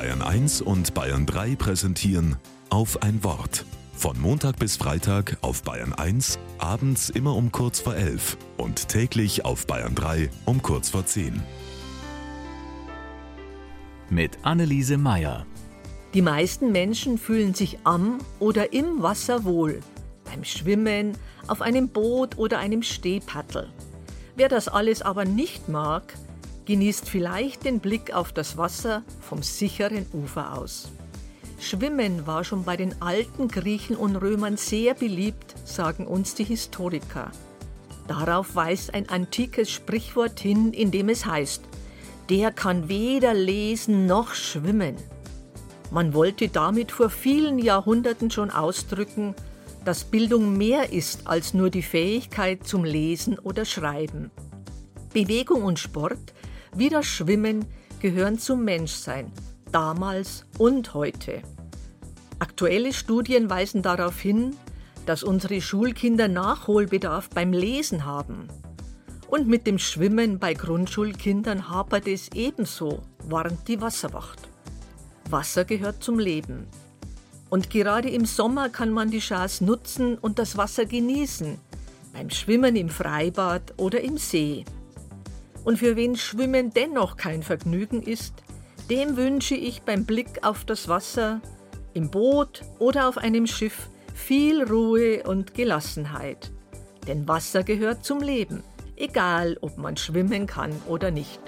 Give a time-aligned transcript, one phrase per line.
[0.00, 2.36] Bayern 1 und Bayern 3 präsentieren
[2.70, 3.66] auf ein Wort.
[3.92, 9.44] Von Montag bis Freitag auf Bayern 1, abends immer um kurz vor 11 und täglich
[9.44, 11.42] auf Bayern 3 um kurz vor 10.
[14.08, 15.44] Mit Anneliese Meyer.
[16.14, 19.80] Die meisten Menschen fühlen sich am oder im Wasser wohl.
[20.24, 21.12] Beim Schwimmen,
[21.46, 23.68] auf einem Boot oder einem Stehpaddel.
[24.34, 26.14] Wer das alles aber nicht mag,
[26.70, 30.92] genießt vielleicht den Blick auf das Wasser vom sicheren Ufer aus.
[31.58, 37.32] Schwimmen war schon bei den alten Griechen und Römern sehr beliebt, sagen uns die Historiker.
[38.06, 41.64] Darauf weist ein antikes Sprichwort hin, in dem es heißt,
[42.28, 44.94] der kann weder lesen noch schwimmen.
[45.90, 49.34] Man wollte damit vor vielen Jahrhunderten schon ausdrücken,
[49.84, 54.30] dass Bildung mehr ist als nur die Fähigkeit zum Lesen oder Schreiben.
[55.12, 56.32] Bewegung und Sport
[56.74, 57.64] wie das Schwimmen
[58.00, 59.30] gehören zum Menschsein,
[59.72, 61.42] damals und heute.
[62.38, 64.56] Aktuelle Studien weisen darauf hin,
[65.06, 68.48] dass unsere Schulkinder Nachholbedarf beim Lesen haben.
[69.28, 74.40] Und mit dem Schwimmen bei Grundschulkindern hapert es ebenso, warnt die Wasserwacht.
[75.30, 76.66] Wasser gehört zum Leben.
[77.48, 81.58] Und gerade im Sommer kann man die Chance nutzen und das Wasser genießen,
[82.12, 84.64] beim Schwimmen im Freibad oder im See.
[85.64, 88.34] Und für wen Schwimmen dennoch kein Vergnügen ist,
[88.88, 91.40] dem wünsche ich beim Blick auf das Wasser,
[91.94, 96.50] im Boot oder auf einem Schiff viel Ruhe und Gelassenheit.
[97.06, 98.62] Denn Wasser gehört zum Leben,
[98.96, 101.40] egal ob man schwimmen kann oder nicht.